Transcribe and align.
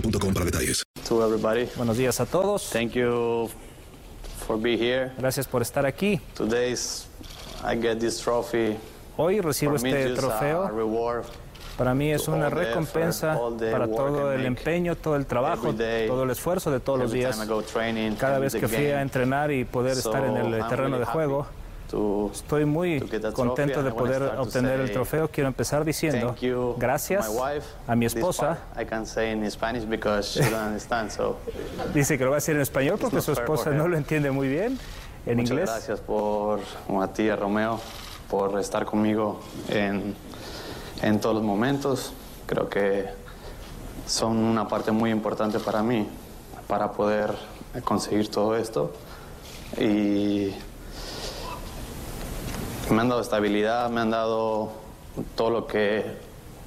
boostmobile.com 0.00 0.34
para 0.34 0.44
detalles. 0.44 0.82
to 1.08 1.22
everybody. 1.22 1.68
Buenos 1.76 1.96
días 1.96 2.20
a 2.20 2.26
todos. 2.26 2.70
Thank 2.70 2.92
you 2.92 3.48
for 4.46 4.58
being 4.58 4.78
here. 4.78 5.12
Gracias 5.18 5.46
por 5.46 5.62
estar 5.62 5.86
aquí. 5.86 6.20
Today's 6.34 7.06
I 7.64 7.76
get 7.80 7.98
this 7.98 8.20
trophy. 8.20 8.76
Hoy 9.16 9.40
recibo 9.40 9.78
For 9.78 9.86
este 9.86 10.14
trofeo. 10.14 10.68
reward. 10.68 11.24
Para 11.78 11.94
mí 11.94 12.10
es 12.10 12.26
una 12.26 12.48
recompensa 12.48 13.38
para 13.70 13.86
todo 13.86 14.32
el 14.32 14.46
empeño, 14.46 14.96
todo 14.96 15.16
el 15.16 15.26
trabajo, 15.26 15.74
todo 15.74 16.22
el 16.22 16.30
esfuerzo 16.30 16.70
de 16.70 16.80
todos 16.80 16.98
los 16.98 17.12
días. 17.12 17.38
Cada 18.18 18.38
vez 18.38 18.54
que 18.54 18.66
fui 18.66 18.86
a 18.86 19.02
entrenar 19.02 19.50
y 19.52 19.64
poder 19.64 19.92
estar 19.92 20.24
en 20.24 20.36
el 20.36 20.66
terreno 20.68 20.98
de 20.98 21.04
juego, 21.04 21.46
estoy 22.32 22.64
muy 22.64 23.00
contento 23.32 23.82
de 23.82 23.90
poder 23.92 24.22
obtener 24.38 24.80
el 24.80 24.92
trofeo. 24.92 25.28
Quiero 25.28 25.48
empezar 25.48 25.84
diciendo 25.84 26.28
Thank 26.28 26.40
you, 26.40 26.74
gracias 26.78 27.30
a 27.86 27.96
mi 27.96 28.06
esposa. 28.06 28.58
Dice 31.94 32.18
que 32.18 32.24
lo 32.24 32.30
va 32.30 32.36
a 32.36 32.40
decir 32.40 32.56
en 32.56 32.62
español 32.62 32.98
porque 33.00 33.20
su 33.20 33.32
esposa 33.32 33.70
no 33.70 33.88
lo 33.88 33.96
entiende 33.96 34.30
muy 34.30 34.48
bien 34.48 34.78
en 35.26 35.36
muchas 35.36 35.50
inglés. 35.50 35.70
gracias 35.70 36.00
por 36.00 36.60
a 37.00 37.08
ti, 37.12 37.28
a 37.28 37.36
Romeo, 37.36 37.80
por 38.30 38.58
estar 38.58 38.84
conmigo 38.84 39.40
en, 39.68 40.14
en 41.02 41.20
todos 41.20 41.36
los 41.36 41.44
momentos. 41.44 42.12
Creo 42.46 42.68
que 42.68 43.06
son 44.06 44.36
una 44.38 44.68
parte 44.68 44.92
muy 44.92 45.10
importante 45.10 45.58
para 45.58 45.82
mí, 45.82 46.08
para 46.66 46.92
poder 46.92 47.34
conseguir 47.84 48.30
todo 48.30 48.56
esto. 48.56 48.92
Y 49.78 50.54
me 52.94 53.00
han 53.00 53.08
dado 53.08 53.20
estabilidad, 53.20 53.90
me 53.90 54.00
han 54.00 54.10
dado 54.10 54.72
todo 55.34 55.50
lo 55.50 55.66
que 55.66 56.04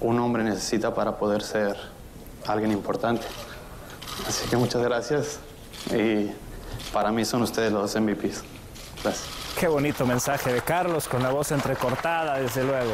un 0.00 0.18
hombre 0.20 0.42
necesita 0.44 0.94
para 0.94 1.16
poder 1.18 1.42
ser 1.42 1.76
alguien 2.46 2.72
importante. 2.72 3.26
Así 4.26 4.48
que 4.48 4.56
muchas 4.56 4.82
gracias 4.82 5.38
y 5.94 6.30
para 6.92 7.10
mí 7.12 7.24
son 7.24 7.42
ustedes 7.42 7.72
los 7.72 7.94
MVPs. 7.94 8.42
Gracias. 9.02 9.28
Qué 9.58 9.68
bonito 9.68 10.04
mensaje 10.06 10.52
de 10.52 10.60
Carlos 10.60 11.08
con 11.08 11.22
la 11.22 11.30
voz 11.30 11.50
entrecortada, 11.52 12.38
desde 12.38 12.62
luego. 12.64 12.92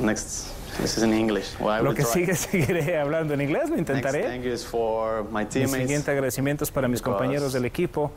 Next, 0.00 0.48
this 0.80 0.96
is 0.98 1.02
in 1.02 1.12
English. 1.14 1.58
Well, 1.58 1.82
Lo 1.82 1.94
que 1.94 2.04
sigue, 2.04 2.34
seguiré 2.36 2.98
hablando 2.98 3.34
en 3.34 3.40
inglés, 3.40 3.70
lo 3.70 3.76
Next, 3.76 3.90
intentaré. 3.90 4.22
thank 4.24 4.42
you 4.44 4.56
for 4.58 5.24
my 5.24 5.40
Mi 5.44 5.46
teammates. 5.46 5.82
siguiente 5.82 6.10
agradecimiento 6.10 6.64
es 6.64 6.70
para 6.70 6.86
mis 6.86 7.02
compañeros 7.02 7.52
del 7.52 7.64
equipo, 7.64 8.12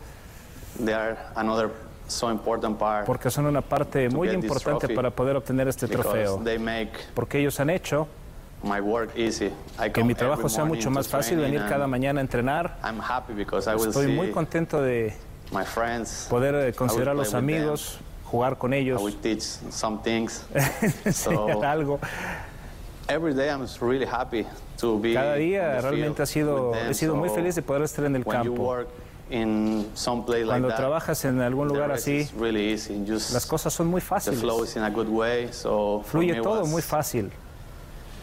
porque 3.05 3.29
son 3.29 3.45
una 3.45 3.61
parte 3.61 4.09
muy 4.09 4.29
importante 4.29 4.89
para 4.95 5.11
poder 5.11 5.35
obtener 5.35 5.67
este 5.67 5.87
trofeo. 5.87 6.41
Porque 7.13 7.39
ellos 7.39 7.59
han 7.59 7.69
hecho 7.69 8.07
que 9.93 10.03
mi 10.03 10.15
trabajo 10.15 10.49
sea 10.49 10.65
mucho 10.65 10.89
más 10.91 11.07
fácil 11.07 11.37
venir 11.39 11.61
cada 11.69 11.87
mañana 11.87 12.19
a 12.19 12.23
entrenar. 12.23 12.77
Estoy 13.89 14.07
muy 14.07 14.31
contento 14.31 14.81
de 14.81 15.13
poder 16.29 16.73
play 16.75 16.97
with 17.19 17.29
them. 17.31 17.37
amigos, 17.37 17.99
jugar 18.25 18.57
con 18.57 18.73
ellos, 18.73 19.01
enseñar 21.05 21.65
algo. 21.65 21.99
Cada 25.15 25.35
día 25.35 25.81
realmente 25.81 26.21
ha 26.21 26.25
sido, 26.25 26.73
he 26.75 26.93
sido 26.93 27.15
muy 27.15 27.29
feliz 27.29 27.55
de 27.55 27.61
poder 27.61 27.81
estar 27.83 28.05
en 28.05 28.15
el 28.15 28.23
campo. 28.25 28.75
Work 29.29 29.33
in 29.33 29.85
some 29.95 30.23
place 30.23 30.45
like 30.45 30.61
Cuando 30.61 30.69
that, 30.69 30.77
trabajas 30.77 31.25
en 31.25 31.41
algún 31.41 31.67
lugar 31.67 31.91
así, 31.91 32.27
las 33.33 33.45
cosas 33.45 33.73
son 33.73 33.87
muy 33.87 34.01
the 34.01 34.07
flow 34.07 34.59
fáciles. 34.59 34.69
is 34.69 34.75
in 34.75 34.83
a 34.83 34.89
good 34.89 35.09
way. 35.09 35.49
So 35.51 36.01
for 36.05 36.21
Fluye 36.21 36.41
todo 36.41 36.65
muy 36.65 36.81
fácil. 36.81 37.31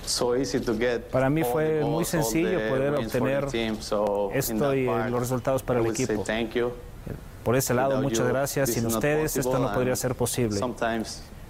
so 0.04 0.36
easy 0.36 0.60
to 0.60 0.72
get 0.78 1.10
Para 1.10 1.28
mí 1.28 1.42
fue 1.42 1.82
muy 1.82 2.04
sencillo 2.04 2.60
poder 2.68 2.94
obtener 2.94 3.46
team. 3.50 3.80
So 3.80 4.30
in 4.32 4.38
esto 4.38 4.74
y 4.74 4.86
part, 4.86 5.10
los 5.10 5.20
resultados 5.20 5.62
para 5.62 5.80
el 5.80 5.86
equipo. 5.86 6.22
Thank 6.22 6.54
you. 6.54 6.72
Por 7.44 7.54
ese 7.54 7.74
lado, 7.74 8.02
muchas 8.02 8.26
gracias. 8.26 8.70
Sin 8.70 8.86
ustedes 8.86 9.36
esto 9.36 9.58
no 9.58 9.72
podría 9.72 9.96
ser 9.96 10.14
posible. 10.14 10.60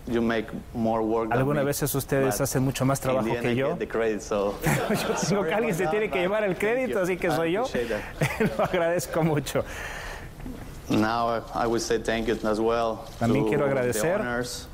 You 0.06 0.22
make 0.22 0.48
more 0.72 1.02
work 1.02 1.32
Algunas 1.32 1.64
veces 1.64 1.92
ustedes 1.94 2.40
hacen 2.40 2.62
mucho 2.62 2.84
más 2.84 3.00
trabajo 3.00 3.28
que 3.41 3.53
I 3.53 3.56
yo. 3.56 3.76
credit, 3.88 4.20
so 4.20 4.54
Yo 4.91 5.14
tengo 5.28 5.44
que 5.44 5.54
alguien 5.54 5.74
se 5.74 5.86
tiene 5.88 6.08
que 6.08 6.20
llevar 6.20 6.44
el 6.44 6.56
crédito, 6.56 7.00
así 7.00 7.16
que 7.16 7.30
soy 7.30 7.53
yo. 7.53 7.64
Lo 8.58 8.64
agradezco 8.64 9.22
mucho. 9.22 9.64
Now 10.88 11.42
I 11.54 11.66
would 11.66 11.80
say 11.80 11.98
thank 11.98 12.28
you 12.28 12.38
as 12.48 12.60
well 12.60 13.00
También 13.18 13.47
quiero 13.48 13.64
agradecer 13.66 14.20
owners, 14.20 14.68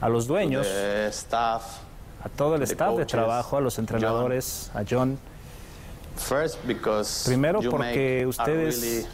A 0.00 0.08
los 0.08 0.28
dueños, 0.28 0.66
staff. 1.10 1.80
a 2.22 2.28
todo 2.28 2.54
el 2.54 2.62
staff 2.62 2.90
de 2.90 2.94
coaches, 2.96 3.08
trabajo, 3.08 3.56
a 3.56 3.60
los 3.60 3.78
entrenadores, 3.78 4.70
a 4.74 4.84
John. 4.88 5.18
First, 6.16 6.64
because 6.64 7.24
Primero, 7.28 7.60
porque 7.60 8.24
ustedes 8.26 9.08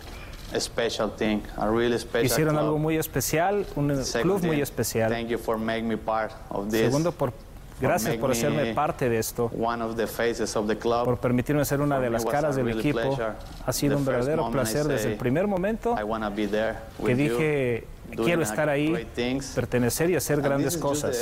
special 0.60 1.10
thing, 1.16 1.40
a 1.56 1.68
really 1.70 1.98
special 1.98 2.24
Hicieron 2.26 2.54
club. 2.54 2.64
algo 2.66 2.78
muy 2.78 2.96
especial, 2.96 3.66
un 3.76 4.04
Second 4.04 4.22
club 4.22 4.44
muy 4.44 4.60
especial. 4.60 5.10
Thank 5.10 5.28
you 5.28 5.38
for 5.38 5.58
making 5.58 5.88
me 5.88 5.96
part 5.96 6.32
of 6.50 6.68
this. 6.70 6.80
Segundo, 6.80 7.12
por, 7.12 7.32
gracias 7.80 8.16
por 8.16 8.30
hacerme 8.30 8.62
me 8.64 8.74
parte 8.74 9.08
de 9.08 9.18
esto, 9.18 9.50
One 9.58 9.82
of 9.82 9.96
the 9.96 10.06
faces 10.06 10.54
of 10.56 10.66
the 10.68 10.76
club. 10.78 11.04
por 11.04 11.18
permitirme 11.18 11.64
ser 11.64 11.80
una 11.80 11.96
For 11.96 12.04
de 12.04 12.10
las 12.10 12.24
caras 12.24 12.56
del 12.56 12.66
really 12.66 12.80
equipo. 12.80 13.00
pleasure. 13.00 13.32
Ha 13.66 13.72
sido 13.72 13.94
The 13.94 13.98
un 14.00 14.04
verdadero 14.06 14.50
placer 14.50 14.84
desde 14.86 15.12
el 15.12 15.18
primer 15.18 15.46
momento 15.46 15.94
be 16.30 16.46
there 16.48 16.76
que 17.04 17.10
you, 17.12 17.16
dije 17.16 17.84
doing 18.14 18.24
quiero 18.26 18.42
estar 18.42 18.68
ahí, 18.68 19.06
pertenecer 19.54 20.10
y 20.10 20.16
hacer 20.16 20.36
And 20.36 20.44
grandes 20.46 20.74
just 20.74 20.82
cosas. 20.82 21.16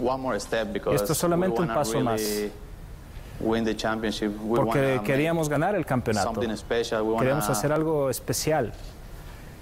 one 0.00 0.18
more 0.22 0.40
step 0.40 0.68
Esto 0.94 1.12
es 1.12 1.18
solamente 1.18 1.60
un 1.60 1.68
paso 1.68 2.00
más. 2.00 2.20
really. 2.20 2.44
We 2.46 2.69
Porque 4.56 5.00
queríamos 5.04 5.48
ganar 5.48 5.74
el 5.74 5.84
campeonato. 5.84 6.34
something 6.34 6.56
special. 6.56 7.02
We 7.02 7.16
Queríamos 7.18 7.48
hacer 7.48 7.72
algo 7.72 8.10
especial. 8.10 8.72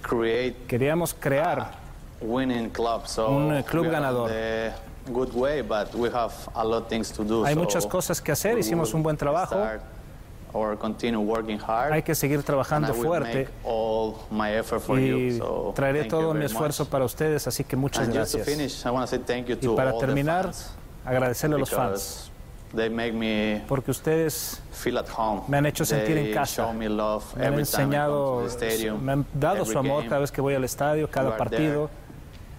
create 0.02 0.56
Queríamos 0.66 1.14
crear 1.14 1.72
winning 2.20 2.70
club. 2.70 3.06
So 3.06 3.28
Un, 3.28 3.62
club 3.62 3.90
ganador. 3.90 4.28
the 4.30 4.72
good 5.12 5.32
way, 5.32 5.62
but 5.62 5.94
we 5.94 6.10
have 6.10 6.32
a 6.54 6.64
lot 6.64 6.82
of 6.82 6.88
things 6.88 7.10
to 7.12 7.25
do. 7.25 7.44
Hay 7.44 7.54
muchas 7.54 7.86
cosas 7.86 8.20
que 8.20 8.32
hacer, 8.32 8.58
hicimos 8.58 8.94
un 8.94 9.02
buen 9.02 9.16
trabajo. 9.16 9.54
start 9.54 9.82
Or 10.52 10.78
continue 10.78 11.19
working 11.19 11.58
hard. 11.58 11.92
Hay 11.92 12.02
que 12.02 12.14
seguir 12.14 12.42
trabajando 12.42 12.94
fuerte 12.94 13.48
y 14.96 15.38
traeré 15.75 16.04
todo 16.04 16.32
mi 16.32 16.44
esfuerzo 16.44 16.86
para 16.86 17.04
ustedes, 17.04 17.46
así 17.46 17.64
que 17.64 17.76
muchas 17.76 18.08
gracias. 18.08 18.48
Y 19.60 19.69
para 19.69 19.98
terminar, 19.98 20.50
agradecerle 21.04 21.56
a 21.56 21.58
los 21.58 21.70
fans, 21.70 22.30
they 22.74 22.90
make 22.90 23.12
me 23.12 23.62
porque 23.66 23.90
ustedes 23.90 24.60
feel 24.72 24.98
at 24.98 25.06
home. 25.16 25.42
me 25.48 25.56
han 25.58 25.66
hecho 25.66 25.84
sentir 25.84 26.18
en 26.18 26.24
They 26.24 26.34
casa. 26.34 26.62
show 26.64 26.72
me 26.72 26.88
love 26.88 27.24
me 27.36 27.46
han 27.46 27.54
enseñado, 27.58 28.46
stadium, 28.46 29.02
me 29.02 29.12
han 29.12 29.26
dado 29.34 29.64
su 29.64 29.78
amor 29.78 29.98
game. 29.98 30.08
cada 30.08 30.20
vez 30.20 30.30
que 30.32 30.40
voy 30.40 30.54
al 30.54 30.64
estadio, 30.64 31.06
You 31.06 31.10
cada 31.12 31.28
are 31.30 31.38
partido, 31.38 31.90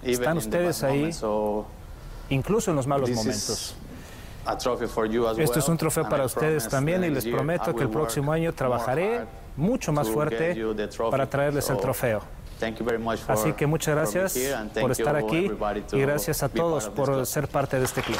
there, 0.02 0.14
Están 0.14 0.38
ustedes 0.38 0.84
ahí, 0.84 0.98
moments, 0.98 1.18
so 1.18 1.66
incluso 2.30 2.72
en 2.72 2.78
los 2.78 2.88
malos 2.88 3.10
momentos. 3.10 3.76
you 5.12 5.28
Esto 5.42 5.60
es 5.60 5.68
un 5.68 5.78
trofeo 5.78 6.08
para 6.10 6.26
ustedes 6.26 6.68
también 6.68 7.04
y 7.04 7.10
les 7.10 7.26
prometo 7.26 7.76
que 7.76 7.84
el 7.84 7.90
próximo 7.90 8.32
año 8.32 8.54
trabajaré 8.54 9.26
mucho 9.56 9.92
más 9.92 10.10
fuerte 10.10 10.56
you 10.56 10.76
para 11.12 11.30
traerles 11.30 11.70
el 11.70 11.78
trofeo. 11.78 12.22
thank 12.60 12.78
you 12.78 12.86
very 12.86 12.98
much 12.98 13.20
for- 13.20 13.34
Así 13.36 13.54
que 13.54 13.68
muchas 13.68 13.94
gracias 13.96 14.38
por 14.80 14.92
estar 14.92 15.20
you 15.20 15.26
aquí 15.26 15.52
y 15.94 16.00
gracias 16.02 16.42
a 16.44 16.50
todos 16.50 16.90
por 16.90 17.26
ser 17.26 17.48
parte 17.48 17.78
de 17.78 17.86
este 17.86 18.02
club. 18.02 18.20